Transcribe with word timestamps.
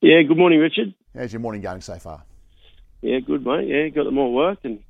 Yeah, 0.00 0.22
good 0.22 0.38
morning, 0.38 0.60
Richard. 0.60 0.94
How's 1.14 1.32
your 1.32 1.40
morning 1.40 1.60
going 1.60 1.82
so 1.82 1.98
far? 1.98 2.22
Yeah, 3.02 3.20
good, 3.20 3.44
mate. 3.44 3.68
Yeah, 3.68 3.88
got 3.88 4.04
them 4.04 4.16
all 4.16 4.32
worked 4.32 4.64
and 4.64 4.80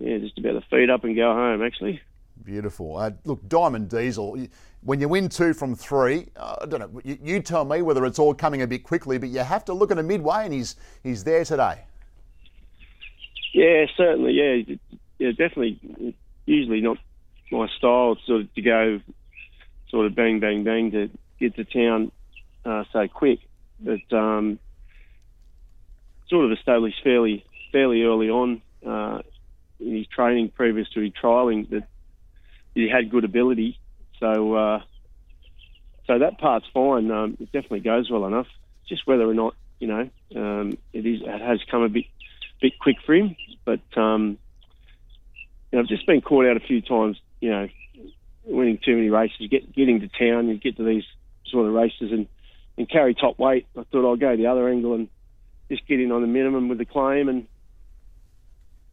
yeah, 0.00 0.18
just 0.18 0.36
about 0.38 0.52
to 0.52 0.62
feed 0.68 0.90
up 0.90 1.04
and 1.04 1.14
go 1.14 1.32
home, 1.32 1.62
actually. 1.62 2.00
Beautiful. 2.44 2.96
Uh, 2.96 3.12
look, 3.24 3.48
Diamond 3.48 3.88
Diesel, 3.88 4.48
when 4.82 5.00
you 5.00 5.08
win 5.08 5.28
two 5.28 5.54
from 5.54 5.76
three, 5.76 6.26
uh, 6.34 6.56
I 6.62 6.66
don't 6.66 6.80
know, 6.80 7.00
you, 7.04 7.18
you, 7.22 7.40
tell 7.40 7.64
me 7.64 7.82
whether 7.82 8.04
it's 8.04 8.18
all 8.18 8.34
coming 8.34 8.62
a 8.62 8.66
bit 8.66 8.82
quickly, 8.82 9.18
but 9.18 9.28
you 9.28 9.38
have 9.40 9.64
to 9.66 9.72
look 9.72 9.92
at 9.92 9.98
a 9.98 10.02
midway 10.02 10.44
and 10.44 10.52
he's, 10.52 10.74
he's 11.04 11.22
there 11.22 11.44
today. 11.44 11.82
Yeah, 13.52 13.86
certainly. 13.96 14.32
Yeah, 14.32 14.74
yeah, 15.18 15.30
definitely. 15.30 16.16
Usually 16.46 16.80
not 16.80 16.98
my 17.52 17.68
style, 17.78 18.16
sort 18.26 18.40
of 18.40 18.54
to 18.54 18.62
go 18.62 19.00
sort 19.88 20.06
of 20.06 20.16
bang, 20.16 20.40
bang, 20.40 20.64
bang 20.64 20.90
to 20.90 21.10
get 21.38 21.54
to 21.54 21.64
town 21.64 22.10
uh, 22.64 22.82
so 22.92 23.06
quick. 23.06 23.38
But 23.80 24.16
um, 24.16 24.58
sort 26.28 26.46
of 26.46 26.52
established 26.52 27.02
fairly 27.02 27.44
fairly 27.72 28.02
early 28.02 28.30
on 28.30 28.62
uh, 28.86 29.20
in 29.80 29.96
his 29.96 30.06
training 30.06 30.50
previous 30.50 30.88
to 30.90 31.00
his 31.00 31.12
trialing 31.12 31.68
that 31.70 31.84
he 32.74 32.88
had 32.88 33.10
good 33.10 33.24
ability. 33.24 33.78
So 34.20 34.54
uh, 34.54 34.82
so 36.06 36.18
that 36.18 36.38
part's 36.38 36.66
fine. 36.72 37.10
Um, 37.10 37.36
it 37.40 37.52
definitely 37.52 37.80
goes 37.80 38.10
well 38.10 38.26
enough. 38.26 38.46
Just 38.88 39.06
whether 39.06 39.28
or 39.28 39.34
not 39.34 39.54
you 39.80 39.88
know 39.88 40.10
um, 40.36 40.78
it 40.92 41.06
is 41.06 41.22
it 41.22 41.40
has 41.40 41.60
come 41.70 41.82
a 41.82 41.88
bit 41.88 42.04
bit 42.60 42.78
quick 42.78 42.96
for 43.04 43.14
him. 43.14 43.36
But 43.64 43.80
um, 43.96 44.38
you 45.70 45.78
know, 45.78 45.80
I've 45.80 45.88
just 45.88 46.06
been 46.06 46.20
caught 46.20 46.46
out 46.46 46.56
a 46.56 46.60
few 46.60 46.80
times. 46.80 47.18
You 47.40 47.50
know, 47.50 47.68
winning 48.44 48.78
too 48.84 48.96
many 48.96 49.10
races, 49.10 49.48
get 49.50 49.74
getting 49.74 50.00
to 50.00 50.08
town, 50.08 50.48
you 50.48 50.58
get 50.58 50.76
to 50.76 50.84
these 50.84 51.04
sort 51.46 51.66
of 51.66 51.74
races 51.74 52.10
and 52.12 52.26
and 52.76 52.88
carry 52.88 53.14
top 53.14 53.38
weight. 53.38 53.66
I 53.76 53.84
thought 53.84 54.08
I'll 54.08 54.16
go 54.16 54.36
the 54.36 54.46
other 54.46 54.68
angle 54.68 54.94
and 54.94 55.08
just 55.70 55.86
get 55.86 56.00
in 56.00 56.12
on 56.12 56.20
the 56.22 56.26
minimum 56.26 56.68
with 56.68 56.78
the 56.78 56.84
claim 56.84 57.28
and 57.28 57.46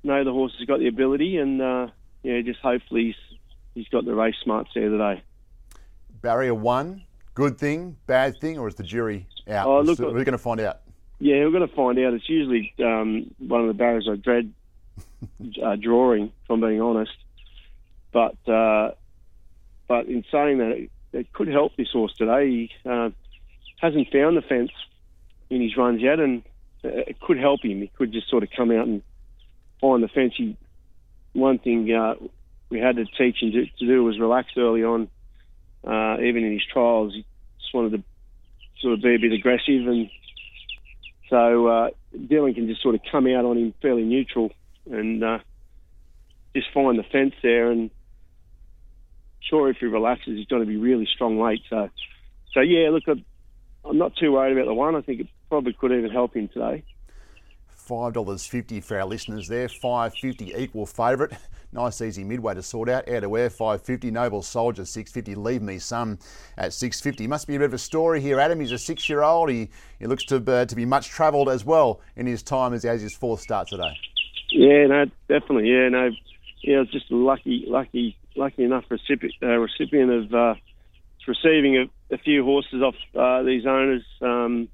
know 0.03 0.23
the 0.23 0.31
horse 0.31 0.53
has 0.57 0.67
got 0.67 0.79
the 0.79 0.87
ability 0.87 1.37
and 1.37 1.61
uh, 1.61 1.87
yeah, 2.23 2.41
just 2.41 2.59
hopefully 2.59 3.05
he's, 3.05 3.37
he's 3.75 3.87
got 3.89 4.05
the 4.05 4.15
race 4.15 4.35
smarts 4.43 4.71
there 4.73 4.89
today. 4.89 5.23
Barrier 6.21 6.53
one, 6.53 7.03
good 7.33 7.57
thing, 7.57 7.97
bad 8.05 8.39
thing, 8.39 8.57
or 8.57 8.67
is 8.67 8.75
the 8.75 8.83
jury 8.83 9.27
out? 9.49 9.67
Oh, 9.67 9.81
look, 9.81 9.99
we're 9.99 10.11
going 10.11 10.31
to 10.31 10.37
find 10.37 10.59
out. 10.59 10.81
Yeah, 11.19 11.43
we're 11.45 11.51
going 11.51 11.67
to 11.67 11.75
find 11.75 11.97
out. 11.99 12.13
It's 12.13 12.29
usually 12.29 12.73
um, 12.79 13.33
one 13.39 13.61
of 13.61 13.67
the 13.67 13.73
barriers 13.73 14.07
I 14.11 14.15
dread 14.15 14.53
uh, 15.63 15.75
drawing, 15.75 16.25
if 16.25 16.49
I'm 16.49 16.61
being 16.61 16.81
honest. 16.81 17.11
But 18.11 18.37
uh, 18.47 18.91
but 19.87 20.07
in 20.07 20.23
saying 20.31 20.59
that, 20.59 20.71
it, 20.71 20.91
it, 21.13 21.33
could 21.33 21.47
help 21.47 21.75
this 21.75 21.89
horse 21.91 22.13
today. 22.17 22.49
He 22.49 22.71
uh, 22.89 23.09
hasn't 23.81 24.11
found 24.11 24.37
the 24.37 24.41
fence 24.41 24.71
in 25.49 25.61
his 25.61 25.75
runs 25.75 26.01
yet, 26.01 26.19
and 26.19 26.43
it 26.83 27.19
could 27.19 27.37
help 27.37 27.63
him. 27.63 27.81
He 27.81 27.91
could 27.97 28.11
just 28.11 28.29
sort 28.29 28.43
of 28.43 28.49
come 28.55 28.71
out 28.71 28.87
and 28.87 29.01
find 29.81 30.03
the 30.03 30.07
fence. 30.07 30.33
He, 30.37 30.55
one 31.33 31.59
thing 31.59 31.91
uh, 31.91 32.15
we 32.69 32.79
had 32.79 32.97
to 32.97 33.05
teach 33.05 33.41
him 33.41 33.51
to, 33.51 33.65
to, 33.65 33.85
do 33.85 34.03
was 34.03 34.19
relax 34.19 34.49
early 34.57 34.83
on, 34.83 35.09
uh, 35.85 36.21
even 36.21 36.43
in 36.43 36.53
his 36.53 36.65
trials. 36.71 37.13
He 37.13 37.25
just 37.59 37.73
wanted 37.73 37.91
to 37.97 38.03
sort 38.81 38.93
of 38.93 39.01
be 39.01 39.15
a 39.15 39.19
bit 39.19 39.33
aggressive, 39.33 39.87
and 39.87 40.09
so 41.29 41.67
uh, 41.67 41.89
Dylan 42.15 42.53
can 42.53 42.67
just 42.67 42.81
sort 42.81 42.95
of 42.95 43.01
come 43.11 43.27
out 43.27 43.45
on 43.45 43.57
him 43.57 43.73
fairly 43.81 44.03
neutral 44.03 44.51
and 44.89 45.23
uh, 45.23 45.39
just 46.55 46.67
find 46.73 46.99
the 46.99 47.03
fence 47.03 47.33
there. 47.41 47.71
And 47.71 47.89
sure, 49.39 49.69
if 49.69 49.77
he 49.77 49.85
relaxes, 49.87 50.37
he's 50.37 50.47
going 50.47 50.61
to 50.61 50.67
be 50.67 50.77
really 50.77 51.07
strong 51.13 51.39
late. 51.39 51.61
So, 51.69 51.89
so 52.53 52.59
yeah, 52.59 52.89
look, 52.89 53.03
I'm 53.85 53.97
not 53.97 54.15
too 54.15 54.31
worried 54.31 54.53
about 54.53 54.67
the 54.67 54.73
one. 54.73 54.95
I 54.95 55.01
think 55.01 55.21
it 55.21 55.27
probably 55.49 55.73
could 55.73 55.91
even 55.91 56.11
help 56.11 56.35
him 56.35 56.47
today. 56.47 56.83
Five 57.67 58.13
dollars 58.13 58.45
fifty 58.45 58.79
for 58.79 58.99
our 58.99 59.05
listeners 59.05 59.47
there. 59.47 59.67
Five 59.67 60.13
fifty 60.15 60.53
equal 60.55 60.85
favourite. 60.85 61.33
Nice 61.73 62.01
easy 62.01 62.25
midway 62.25 62.53
to 62.53 62.61
sort 62.61 62.89
out. 62.89 63.07
Out 63.07 63.23
of 63.23 63.29
where 63.29 63.49
five 63.49 63.81
fifty. 63.81 64.11
Noble 64.11 64.41
Soldier 64.41 64.83
six 64.83 65.09
fifty. 65.09 65.35
Leave 65.35 65.61
me 65.61 65.79
some 65.79 66.19
at 66.57 66.73
six 66.73 66.99
fifty. 66.99 67.27
Must 67.27 67.47
be 67.47 67.55
a 67.55 67.59
bit 67.59 67.65
of 67.65 67.73
a 67.73 67.77
story 67.77 68.19
here, 68.19 68.41
Adam. 68.41 68.59
He's 68.59 68.73
a 68.73 68.77
six 68.77 69.07
year 69.07 69.23
old. 69.23 69.49
He 69.49 69.69
he 69.97 70.05
looks 70.05 70.25
to 70.25 70.43
uh, 70.51 70.65
to 70.65 70.75
be 70.75 70.83
much 70.83 71.07
travelled 71.07 71.47
as 71.47 71.63
well 71.63 72.01
in 72.17 72.27
his 72.27 72.43
time 72.43 72.73
as 72.73 72.83
he 72.83 72.89
has 72.89 73.01
his 73.01 73.15
fourth 73.15 73.39
start 73.39 73.69
today. 73.69 73.97
Yeah, 74.51 74.87
no, 74.87 75.05
definitely. 75.29 75.69
Yeah, 75.69 75.87
no, 75.87 76.09
yeah, 76.61 76.77
I 76.77 76.79
was 76.81 76.91
just 76.91 77.09
lucky, 77.09 77.63
lucky, 77.67 78.17
lucky 78.35 78.63
enough 78.65 78.83
recipient 78.89 79.33
uh, 79.41 79.57
recipient 79.57 80.11
of 80.11 80.33
uh, 80.33 80.55
receiving 81.25 81.77
a, 81.77 81.85
a, 82.11 82.17
few 82.17 82.43
horses 82.43 82.81
off 82.81 82.95
uh, 83.15 83.43
these 83.43 83.65
owners. 83.65 84.03
Um, 84.21 84.69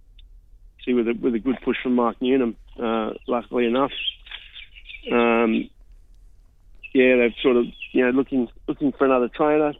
see, 0.86 0.94
with 0.94 1.08
a 1.08 1.14
with 1.14 1.36
a 1.36 1.40
good 1.40 1.58
push 1.64 1.78
from 1.81 1.96
Mark 1.96 2.18
Newnham, 2.22 2.56
uh, 2.81 3.12
luckily 3.28 3.66
enough. 3.66 3.92
Um, 5.12 5.70
yeah, 6.94 7.16
they've 7.18 7.36
sort 7.42 7.58
of 7.58 7.66
you 7.92 8.06
know 8.06 8.12
looking 8.12 8.48
looking 8.68 8.92
for 8.92 9.06
another 9.06 9.30
trainer 9.30 9.74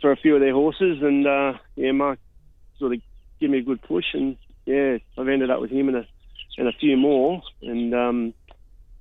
for 0.00 0.12
a 0.12 0.16
few 0.16 0.34
of 0.34 0.40
their 0.40 0.52
horses, 0.52 0.98
and 1.02 1.26
uh, 1.26 1.52
yeah, 1.76 1.92
Mark 1.92 2.18
sort 2.78 2.94
of 2.94 3.00
give 3.40 3.50
me 3.50 3.58
a 3.58 3.62
good 3.62 3.82
push, 3.82 4.06
and 4.14 4.36
yeah, 4.66 4.98
I've 5.18 5.28
ended 5.28 5.50
up 5.50 5.60
with 5.60 5.70
him 5.70 5.88
and 5.88 5.98
a 5.98 6.06
and 6.58 6.68
a 6.68 6.72
few 6.72 6.96
more, 6.96 7.42
and 7.62 7.94
um, 7.94 8.34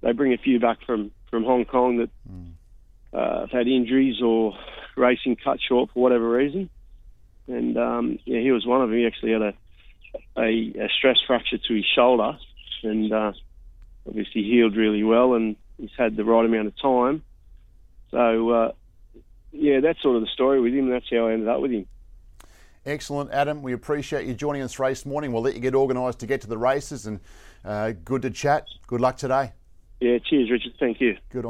they 0.01 0.11
bring 0.13 0.33
a 0.33 0.37
few 0.37 0.59
back 0.59 0.79
from 0.85 1.11
from 1.29 1.43
Hong 1.43 1.65
Kong 1.65 1.97
that 1.97 2.09
mm. 2.29 2.51
uh, 3.13 3.41
have 3.41 3.51
had 3.51 3.67
injuries 3.67 4.21
or 4.21 4.53
racing 4.95 5.37
cut 5.41 5.59
short 5.67 5.89
for 5.93 6.01
whatever 6.01 6.29
reason. 6.29 6.69
And 7.51 7.77
um, 7.77 8.19
yeah, 8.25 8.39
he 8.39 8.51
was 8.51 8.65
one 8.65 8.81
of 8.81 8.89
them. 8.89 8.97
He 8.97 9.05
actually 9.05 9.33
had 9.33 9.41
a, 9.41 9.53
a, 10.37 10.85
a 10.85 10.89
stress 10.97 11.17
fracture 11.27 11.57
to 11.57 11.73
his 11.73 11.85
shoulder, 11.85 12.37
and 12.83 13.11
uh, 13.11 13.33
obviously 14.07 14.43
healed 14.43 14.75
really 14.75 15.03
well, 15.03 15.33
and 15.33 15.55
he's 15.77 15.89
had 15.97 16.15
the 16.15 16.23
right 16.23 16.45
amount 16.45 16.67
of 16.67 16.81
time. 16.81 17.23
So 18.11 18.49
uh, 18.49 18.71
yeah, 19.51 19.81
that's 19.81 20.01
sort 20.01 20.15
of 20.15 20.21
the 20.21 20.29
story 20.33 20.61
with 20.61 20.73
him. 20.73 20.89
That's 20.89 21.05
how 21.11 21.27
I 21.27 21.33
ended 21.33 21.49
up 21.49 21.61
with 21.61 21.71
him. 21.71 21.87
Excellent, 22.85 23.31
Adam. 23.31 23.61
We 23.61 23.73
appreciate 23.73 24.25
you 24.25 24.33
joining 24.33 24.61
us 24.61 24.79
race 24.79 25.05
morning. 25.05 25.33
We'll 25.33 25.43
let 25.43 25.53
you 25.53 25.61
get 25.61 25.75
organised 25.75 26.19
to 26.19 26.27
get 26.27 26.41
to 26.41 26.47
the 26.47 26.57
races, 26.57 27.05
and 27.05 27.19
uh, 27.65 27.91
good 28.05 28.21
to 28.23 28.29
chat. 28.31 28.65
Good 28.87 29.01
luck 29.01 29.17
today. 29.17 29.51
Yeah, 29.99 30.17
cheers, 30.17 30.49
Richard. 30.49 30.73
Thank 30.79 30.99
you. 30.99 31.17
Good 31.29 31.45
on. 31.45 31.49